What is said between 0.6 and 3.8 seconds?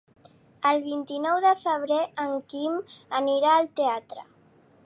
El vint-i-nou de febrer en Quim anirà al